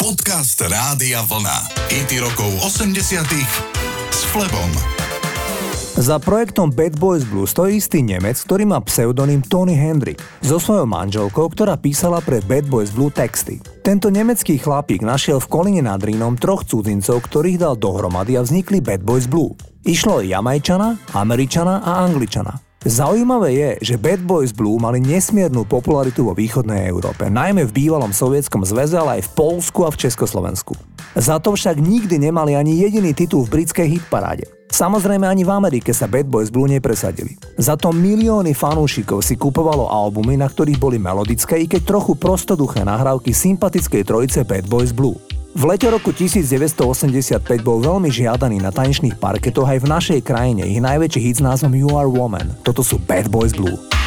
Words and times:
Podcast 0.00 0.56
Rádia 0.64 1.20
Vlna. 1.28 1.76
IT 1.92 2.24
rokov 2.24 2.48
80 2.64 3.20
s 4.08 4.20
Flebom. 4.32 4.72
Za 6.00 6.16
projektom 6.16 6.72
Bad 6.72 6.96
Boys 6.96 7.28
Blue 7.28 7.44
stojí 7.44 7.84
istý 7.84 8.00
Nemec, 8.00 8.40
ktorý 8.40 8.64
má 8.64 8.80
pseudonym 8.80 9.44
Tony 9.44 9.76
Hendrik, 9.76 10.16
so 10.40 10.56
svojou 10.56 10.88
manželkou, 10.88 11.52
ktorá 11.52 11.76
písala 11.76 12.24
pre 12.24 12.40
Bad 12.48 12.72
Boys 12.72 12.88
Blue 12.88 13.12
texty. 13.12 13.60
Tento 13.84 14.08
nemecký 14.08 14.56
chlapík 14.56 15.04
našiel 15.04 15.36
v 15.36 15.52
Kolíne 15.52 15.84
nad 15.84 16.00
Rínom 16.00 16.32
troch 16.40 16.64
cudzincov, 16.64 17.20
ktorých 17.20 17.60
dal 17.60 17.76
dohromady 17.76 18.40
a 18.40 18.42
vznikli 18.42 18.80
Bad 18.80 19.04
Boys 19.04 19.28
Blue. 19.28 19.52
Išlo 19.84 20.24
o 20.24 20.24
Jamajčana, 20.24 21.12
Američana 21.12 21.84
a 21.84 22.08
Angličana. 22.08 22.69
Zaujímavé 22.80 23.52
je, 23.52 23.92
že 23.92 24.00
Bad 24.00 24.24
Boys 24.24 24.56
Blue 24.56 24.80
mali 24.80 25.04
nesmiernu 25.04 25.68
popularitu 25.68 26.24
vo 26.24 26.32
východnej 26.32 26.88
Európe, 26.88 27.28
najmä 27.28 27.68
v 27.68 27.76
bývalom 27.76 28.08
sovietskom 28.08 28.64
zväze, 28.64 28.96
ale 28.96 29.20
aj 29.20 29.28
v 29.28 29.32
Polsku 29.36 29.84
a 29.84 29.92
v 29.92 30.00
Československu. 30.00 30.72
Za 31.12 31.36
to 31.44 31.52
však 31.52 31.76
nikdy 31.76 32.16
nemali 32.16 32.56
ani 32.56 32.80
jediný 32.80 33.12
titul 33.12 33.44
v 33.44 33.60
britskej 33.60 33.84
hitparáde. 33.84 34.48
Samozrejme 34.72 35.28
ani 35.28 35.44
v 35.44 35.52
Amerike 35.52 35.92
sa 35.92 36.08
Bad 36.08 36.32
Boys 36.32 36.48
Blue 36.48 36.64
nepresadili. 36.64 37.36
Za 37.60 37.76
to 37.76 37.92
milióny 37.92 38.56
fanúšikov 38.56 39.20
si 39.20 39.36
kupovalo 39.36 39.84
albumy, 39.84 40.40
na 40.40 40.48
ktorých 40.48 40.80
boli 40.80 40.96
melodické 40.96 41.60
i 41.60 41.68
keď 41.68 41.84
trochu 41.84 42.16
prostoduché 42.16 42.80
nahrávky 42.80 43.36
sympatickej 43.36 44.08
trojice 44.08 44.40
Bad 44.48 44.64
Boys 44.72 44.96
Blue. 44.96 45.20
V 45.50 45.66
lete 45.66 45.90
roku 45.90 46.14
1985 46.14 47.42
bol 47.66 47.82
veľmi 47.82 48.06
žiadaný 48.06 48.62
na 48.62 48.70
tanečných 48.70 49.18
parketoch 49.18 49.66
aj 49.66 49.82
v 49.82 49.90
našej 49.90 50.20
krajine. 50.22 50.62
Ich 50.62 50.78
najväčší 50.78 51.18
hit 51.18 51.36
s 51.38 51.42
názvom 51.42 51.74
You 51.74 51.90
Are 51.90 52.06
Woman. 52.06 52.54
Toto 52.62 52.86
sú 52.86 53.02
Bad 53.02 53.26
Boys 53.34 53.50
Blue. 53.50 53.99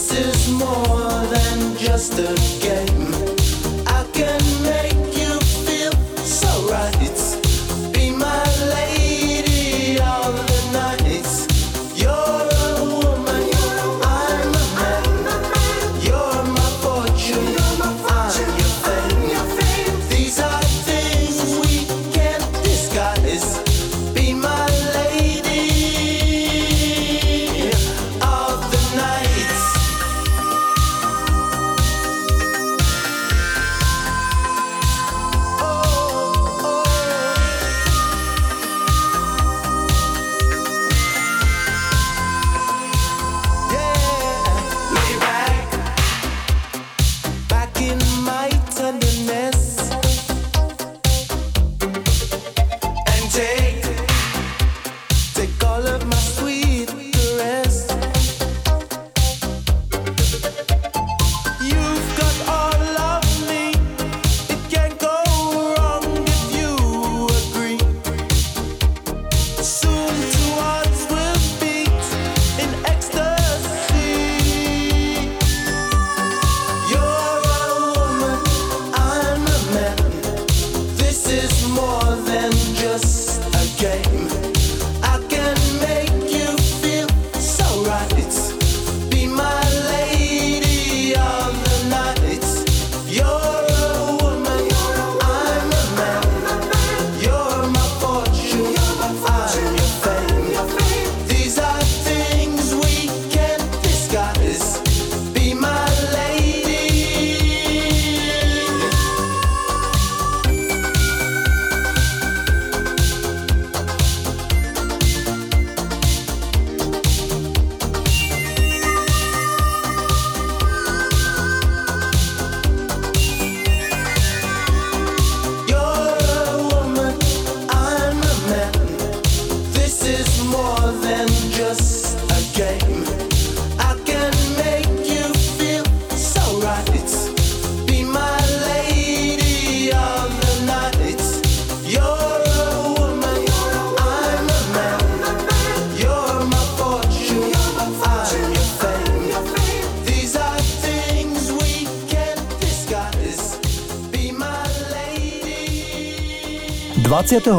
This 0.00 0.12
is 0.12 0.52
more 0.52 1.26
than 1.26 1.76
just 1.76 2.18
a 2.18 2.34
game. 2.58 3.19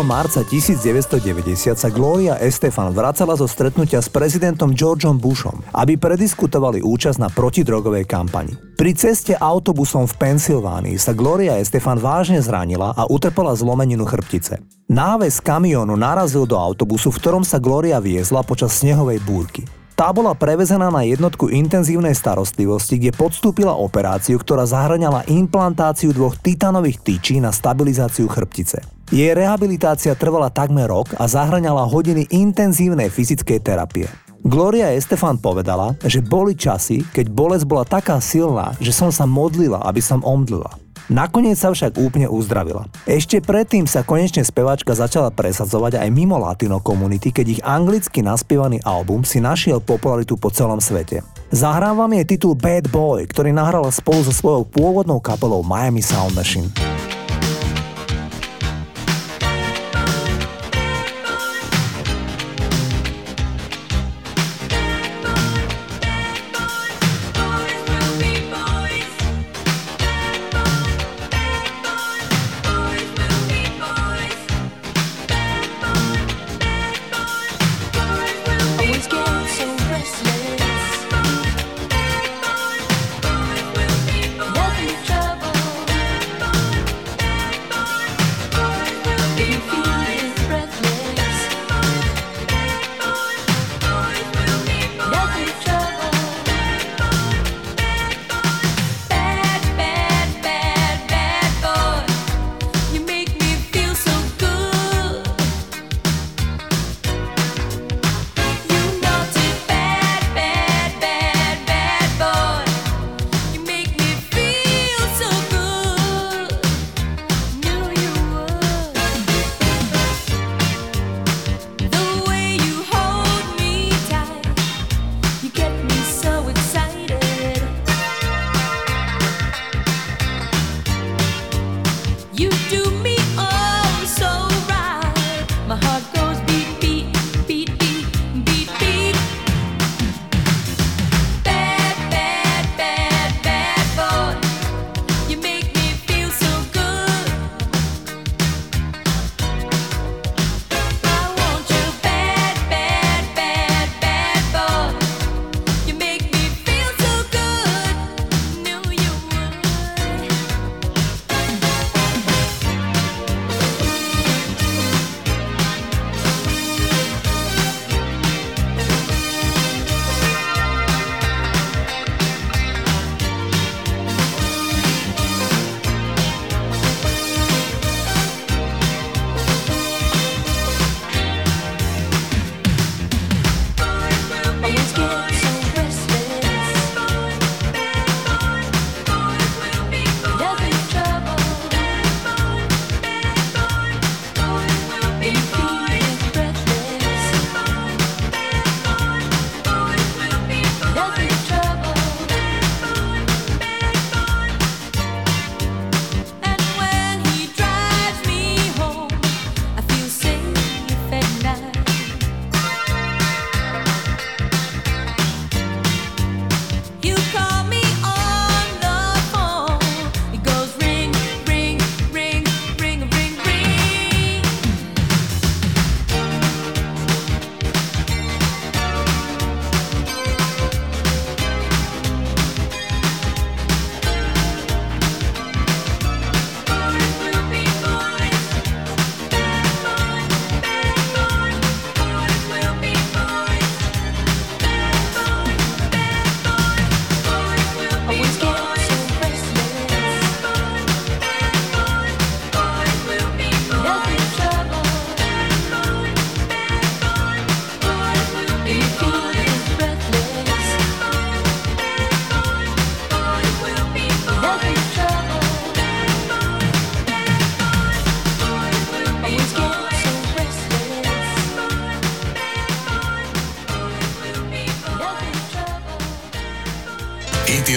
Marca 0.02 0.42
1990 0.42 1.78
sa 1.78 1.90
Gloria 1.94 2.34
Estefan 2.42 2.90
vracala 2.98 3.38
zo 3.38 3.46
stretnutia 3.46 4.02
s 4.02 4.10
prezidentom 4.10 4.74
Georgeom 4.74 5.22
Bushom, 5.22 5.62
aby 5.78 6.02
prediskutovali 6.02 6.82
účasť 6.82 7.22
na 7.22 7.30
protidrogovej 7.30 8.10
kampani. 8.10 8.58
Pri 8.74 8.98
ceste 8.98 9.38
autobusom 9.38 10.10
v 10.10 10.18
Pensylvánii 10.18 10.98
sa 10.98 11.14
Gloria 11.14 11.62
Estefan 11.62 12.02
vážne 12.02 12.42
zranila 12.42 12.90
a 12.98 13.06
utrpela 13.06 13.54
zlomeninu 13.54 14.02
chrbtice. 14.02 14.66
Náves 14.90 15.38
kamionu 15.38 15.94
narazil 15.94 16.50
do 16.50 16.58
autobusu, 16.58 17.14
v 17.14 17.22
ktorom 17.22 17.46
sa 17.46 17.62
Gloria 17.62 18.02
viezla 18.02 18.42
počas 18.42 18.74
snehovej 18.82 19.22
búrky. 19.22 19.62
Tá 19.94 20.10
bola 20.10 20.34
prevezená 20.34 20.90
na 20.90 21.06
jednotku 21.06 21.54
intenzívnej 21.54 22.18
starostlivosti, 22.18 22.98
kde 22.98 23.14
podstúpila 23.14 23.78
operáciu, 23.78 24.42
ktorá 24.42 24.66
zahrňala 24.66 25.30
implantáciu 25.30 26.10
dvoch 26.10 26.34
titanových 26.42 27.06
tyčí 27.06 27.38
na 27.38 27.54
stabilizáciu 27.54 28.26
chrbtice. 28.26 29.01
Jej 29.12 29.36
rehabilitácia 29.36 30.16
trvala 30.16 30.48
takmer 30.48 30.88
rok 30.88 31.20
a 31.20 31.28
zahraňala 31.28 31.84
hodiny 31.84 32.32
intenzívnej 32.32 33.12
fyzickej 33.12 33.60
terapie. 33.60 34.08
Gloria 34.40 34.96
Estefan 34.96 35.36
povedala, 35.36 36.00
že 36.08 36.24
boli 36.24 36.56
časy, 36.56 37.04
keď 37.12 37.28
bolesť 37.28 37.68
bola 37.68 37.84
taká 37.84 38.24
silná, 38.24 38.72
že 38.80 38.96
som 38.96 39.12
sa 39.12 39.28
modlila, 39.28 39.84
aby 39.84 40.00
som 40.00 40.24
omdlila. 40.24 40.80
Nakoniec 41.12 41.60
sa 41.60 41.76
však 41.76 42.00
úplne 42.00 42.32
uzdravila. 42.32 42.88
Ešte 43.04 43.44
predtým 43.44 43.84
sa 43.84 44.00
konečne 44.08 44.48
speváčka 44.48 44.96
začala 44.96 45.28
presadzovať 45.28 46.00
aj 46.00 46.08
mimo 46.08 46.40
latino 46.40 46.80
komunity, 46.80 47.36
keď 47.36 47.46
ich 47.52 47.62
anglicky 47.68 48.24
naspievaný 48.24 48.80
album 48.88 49.28
si 49.28 49.44
našiel 49.44 49.84
popularitu 49.84 50.40
po 50.40 50.56
celom 50.56 50.80
svete. 50.80 51.20
Zahrávam 51.52 52.16
jej 52.16 52.24
titul 52.24 52.56
Bad 52.56 52.88
Boy, 52.88 53.28
ktorý 53.28 53.52
nahrala 53.52 53.92
spolu 53.92 54.24
so 54.24 54.32
svojou 54.32 54.64
pôvodnou 54.64 55.20
kapelou 55.20 55.68
Miami 55.68 56.00
Sound 56.00 56.32
Machine. 56.32 56.72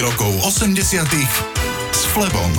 Rokov 0.05 0.53
80 0.61 1.01
s 1.89 2.01
Flebom. 2.13 2.53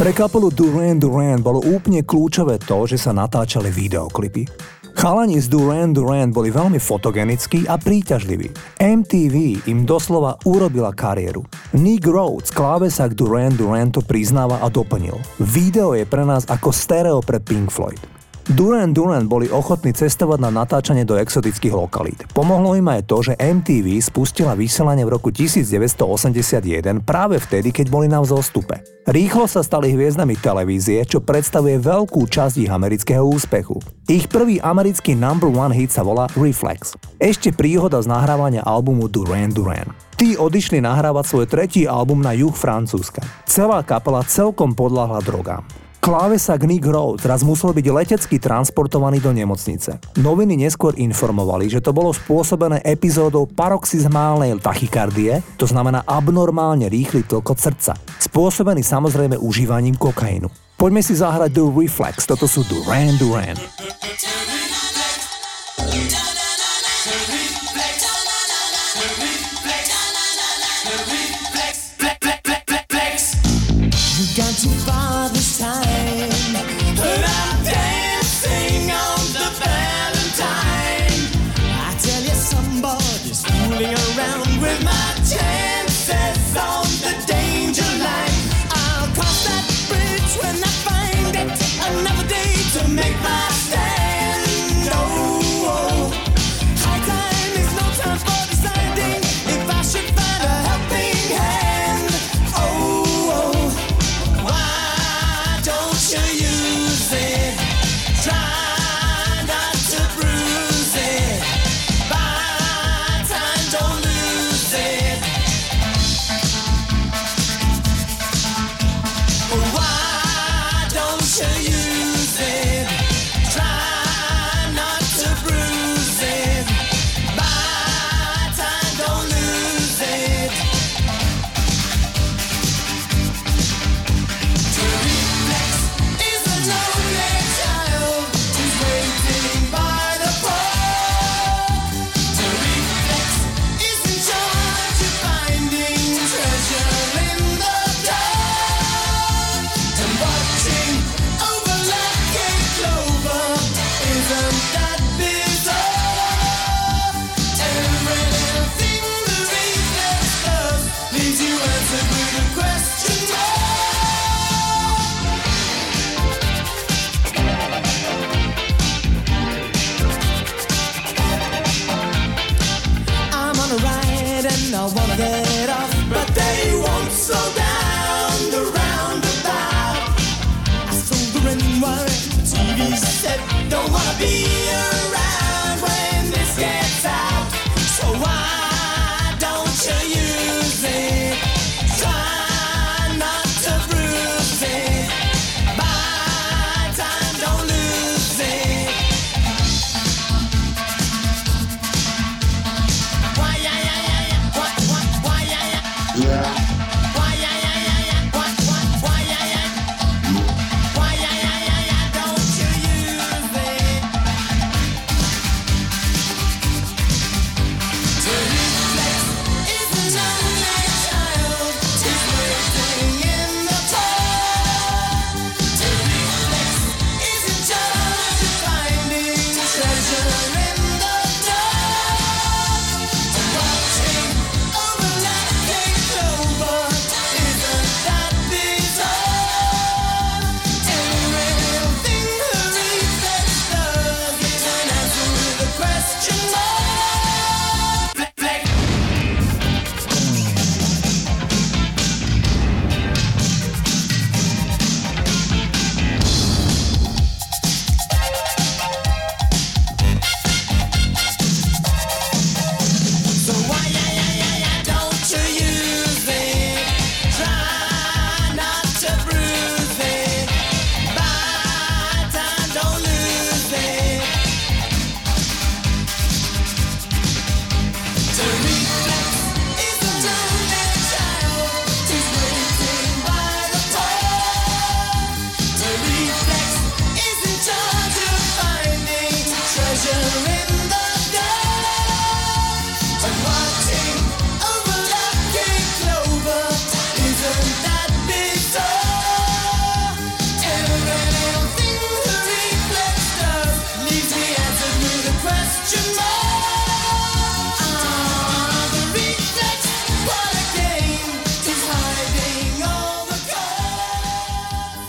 Pre 0.00 0.08
kapelu 0.16 0.48
Duran 0.48 0.96
Duran 0.96 1.44
bolo 1.44 1.60
úplne 1.60 2.00
kľúčové 2.00 2.56
to, 2.64 2.88
že 2.88 2.96
sa 2.96 3.12
natáčali 3.12 3.68
videoklipy. 3.68 4.48
Chalani 4.96 5.36
z 5.36 5.52
Duran 5.52 5.92
Duran 5.92 6.32
boli 6.32 6.48
veľmi 6.48 6.80
fotogenickí 6.80 7.68
a 7.68 7.76
príťažliví. 7.76 8.80
MTV 8.80 9.68
im 9.68 9.84
doslova 9.84 10.40
urobila 10.48 10.96
kariéru. 10.96 11.44
Nick 11.76 12.08
Rhodes, 12.08 12.48
klávesa 12.48 13.04
k 13.04 13.20
Duran 13.20 13.52
Duran 13.52 13.92
to 13.92 14.00
priznáva 14.00 14.64
a 14.64 14.72
doplnil. 14.72 15.20
Video 15.44 15.92
je 15.92 16.08
pre 16.08 16.24
nás 16.24 16.48
ako 16.48 16.72
stereo 16.72 17.20
pre 17.20 17.36
Pink 17.36 17.68
Floyd. 17.68 18.00
Duran 18.42 18.90
Duran 18.90 19.30
boli 19.30 19.46
ochotní 19.46 19.94
cestovať 19.94 20.42
na 20.42 20.50
natáčanie 20.50 21.06
do 21.06 21.14
exotických 21.14 21.70
lokalít. 21.70 22.26
Pomohlo 22.34 22.74
im 22.74 22.90
aj 22.90 23.06
to, 23.06 23.22
že 23.22 23.38
MTV 23.38 24.02
spustila 24.02 24.58
vysielanie 24.58 25.06
v 25.06 25.14
roku 25.14 25.30
1981 25.30 27.06
práve 27.06 27.38
vtedy, 27.38 27.70
keď 27.70 27.86
boli 27.86 28.10
na 28.10 28.18
vzostupe. 28.18 28.82
Rýchlo 29.06 29.46
sa 29.46 29.62
stali 29.62 29.94
hviezdami 29.94 30.34
televízie, 30.42 31.06
čo 31.06 31.22
predstavuje 31.22 31.78
veľkú 31.78 32.26
časť 32.26 32.66
ich 32.66 32.70
amerického 32.70 33.22
úspechu. 33.22 33.78
Ich 34.10 34.26
prvý 34.26 34.58
americký 34.58 35.14
number 35.14 35.46
one 35.46 35.70
hit 35.70 35.94
sa 35.94 36.02
volá 36.02 36.26
Reflex. 36.34 36.98
Ešte 37.22 37.54
príhoda 37.54 38.02
z 38.02 38.10
nahrávania 38.10 38.66
albumu 38.66 39.06
Duran 39.06 39.54
Duran. 39.54 39.94
Tí 40.18 40.34
odišli 40.34 40.82
nahrávať 40.82 41.24
svoj 41.30 41.46
tretí 41.46 41.86
album 41.86 42.18
na 42.18 42.34
juh 42.34 42.54
Francúzska. 42.54 43.22
Celá 43.46 43.86
kapela 43.86 44.26
celkom 44.26 44.74
podľahla 44.74 45.22
drogám. 45.22 45.81
Klávesak 46.02 46.66
Nick 46.66 46.82
Rhodes 46.82 47.22
raz 47.22 47.46
musel 47.46 47.70
byť 47.70 47.86
letecky 47.94 48.42
transportovaný 48.42 49.22
do 49.22 49.30
nemocnice. 49.30 50.02
Noviny 50.18 50.58
neskôr 50.58 50.98
informovali, 50.98 51.70
že 51.70 51.78
to 51.78 51.94
bolo 51.94 52.10
spôsobené 52.10 52.82
epizódou 52.82 53.46
paroxizmálnej 53.46 54.58
tachykardie, 54.58 55.38
to 55.54 55.62
znamená 55.70 56.02
abnormálne 56.02 56.90
rýchly 56.90 57.22
tlkot 57.22 57.54
srdca, 57.54 57.94
spôsobený 58.18 58.82
samozrejme 58.82 59.38
užívaním 59.38 59.94
kokainu. 59.94 60.50
Poďme 60.74 61.06
si 61.06 61.14
zahrať 61.14 61.54
The 61.54 61.70
Reflex, 61.70 62.26
toto 62.26 62.50
sú 62.50 62.66
Duran 62.66 63.14
Duran. 63.22 63.54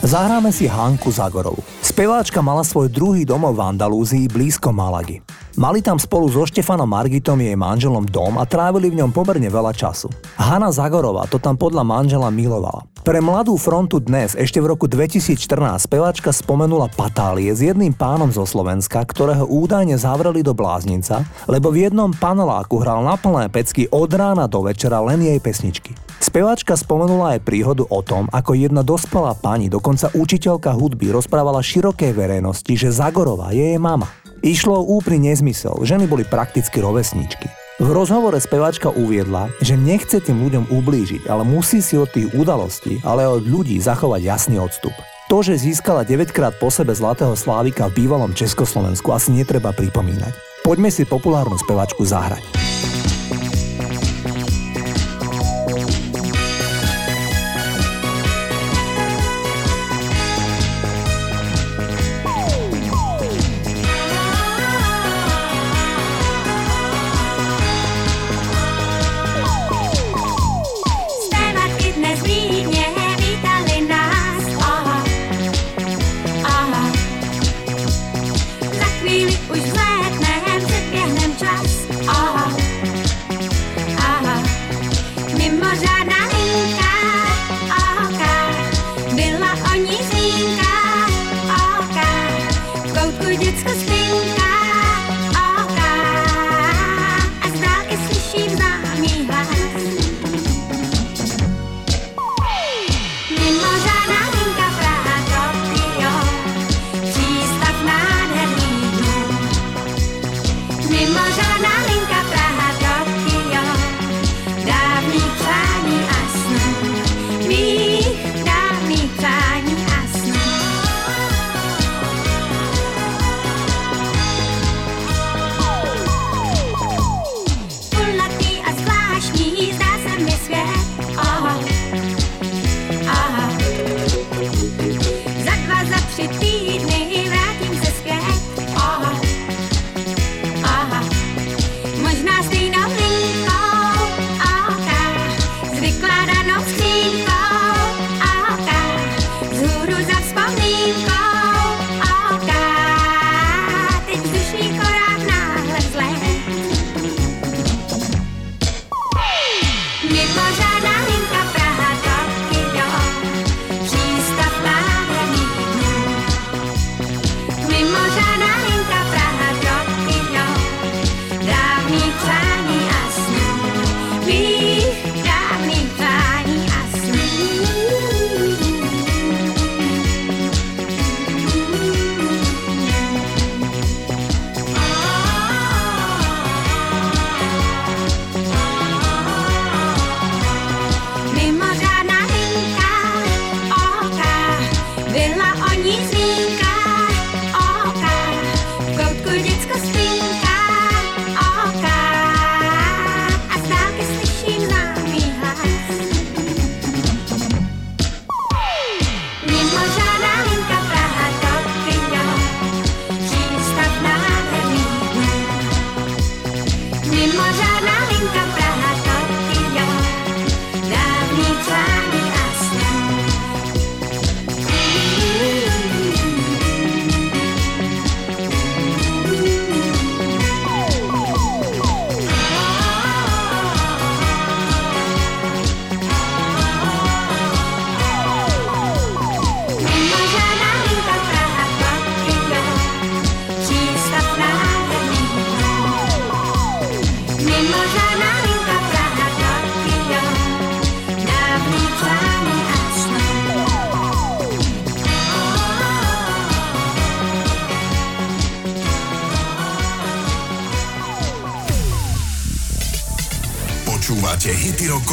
Zahráme 0.03 0.51
si 0.51 0.67
Hanku 0.67 1.15
Zagorovu. 1.15 1.63
Speváčka 1.79 2.43
mala 2.43 2.59
svoj 2.59 2.91
druhý 2.91 3.23
domov 3.23 3.55
v 3.55 3.71
Andalúzii 3.71 4.27
blízko 4.27 4.75
Malagy. 4.75 5.23
Mali 5.53 5.85
tam 5.85 6.01
spolu 6.01 6.33
so 6.33 6.49
Štefanom 6.49 6.89
Margitom 6.89 7.37
jej 7.37 7.53
manželom 7.53 8.09
dom 8.09 8.41
a 8.41 8.43
trávili 8.49 8.89
v 8.89 8.97
ňom 9.05 9.13
pomerne 9.13 9.45
veľa 9.53 9.69
času. 9.69 10.09
Hanna 10.33 10.73
Zagorová 10.73 11.29
to 11.29 11.37
tam 11.37 11.53
podľa 11.53 11.85
manžela 11.85 12.33
milovala. 12.33 12.89
Pre 13.05 13.19
mladú 13.21 13.53
frontu 13.61 14.01
dnes 14.01 14.33
ešte 14.33 14.57
v 14.57 14.73
roku 14.73 14.89
2014 14.89 15.77
speváčka 15.85 16.33
spomenula 16.33 16.89
patálie 16.89 17.53
s 17.53 17.61
jedným 17.61 17.93
pánom 17.93 18.33
zo 18.33 18.49
Slovenska, 18.49 19.05
ktorého 19.05 19.45
údajne 19.45 19.93
zavreli 19.93 20.41
do 20.41 20.57
bláznica, 20.57 21.21
lebo 21.45 21.69
v 21.69 21.85
jednom 21.85 22.09
paneláku 22.09 22.81
hral 22.81 23.05
na 23.05 23.13
plné 23.13 23.45
pecky 23.53 23.85
od 23.93 24.09
rána 24.09 24.49
do 24.49 24.65
večera 24.65 25.05
len 25.05 25.21
jej 25.21 25.37
pesničky. 25.37 25.93
Speváčka 26.17 26.73
spomenula 26.73 27.37
aj 27.37 27.45
príhodu 27.45 27.85
o 27.93 27.99
tom, 28.01 28.25
ako 28.33 28.57
jedna 28.57 28.81
dospelá 28.81 29.37
pani, 29.37 29.69
dokonca 29.69 30.09
učiteľka 30.17 30.73
hudby, 30.73 31.13
rozprávala 31.13 31.61
širokej 31.61 32.09
verejnosti, 32.15 32.73
že 32.73 32.89
Zagorová 32.89 33.53
je 33.53 33.75
jej 33.75 33.77
mama. 33.77 34.22
Išlo 34.43 34.83
úplný 34.83 35.31
nezmysel, 35.31 35.71
ženy 35.87 36.03
boli 36.03 36.27
prakticky 36.27 36.83
rovesničky. 36.83 37.47
V 37.79 37.87
rozhovore 37.95 38.35
speváčka 38.43 38.91
uviedla, 38.91 39.47
že 39.63 39.79
nechce 39.79 40.19
tým 40.19 40.43
ľuďom 40.43 40.67
ublížiť, 40.67 41.31
ale 41.31 41.47
musí 41.47 41.79
si 41.79 41.95
od 41.95 42.11
tých 42.11 42.27
udalostí, 42.35 42.99
ale 43.07 43.23
od 43.23 43.47
ľudí 43.47 43.79
zachovať 43.79 44.19
jasný 44.19 44.59
odstup. 44.59 44.91
To, 45.31 45.39
že 45.39 45.55
získala 45.55 46.03
9 46.03 46.35
krát 46.35 46.59
po 46.59 46.67
sebe 46.67 46.91
Zlatého 46.91 47.39
Slávika 47.39 47.87
v 47.87 48.03
bývalom 48.03 48.35
Československu 48.35 49.15
asi 49.15 49.31
netreba 49.31 49.71
pripomínať. 49.71 50.35
Poďme 50.67 50.91
si 50.91 51.07
populárnu 51.07 51.55
speváčku 51.55 52.03
zahrať. 52.03 52.43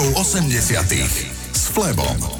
Rokov 0.00 0.16
80 0.16 1.28
s 1.52 1.68
Flebom. 1.68 2.39